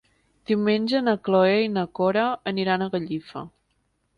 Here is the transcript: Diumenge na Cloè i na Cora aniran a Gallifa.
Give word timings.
Diumenge 0.51 1.01
na 1.03 1.13
Cloè 1.27 1.51
i 1.65 1.69
na 1.75 1.83
Cora 1.99 2.25
aniran 2.53 2.85
a 2.87 2.89
Gallifa. 2.97 3.45